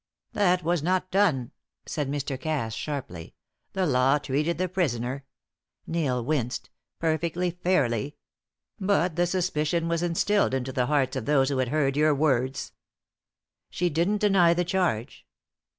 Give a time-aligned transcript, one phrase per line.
[0.33, 1.51] "That was not done,"
[1.85, 2.35] said Mr.
[2.35, 3.35] Cass sharply.
[3.73, 5.25] "The law treated the prisoner"
[5.85, 8.15] Neil winced "perfectly fairly.
[8.79, 12.71] But the suspicion was instilled into the hearts of those who had heard your words."
[13.69, 15.27] "She didn't deny the charge?"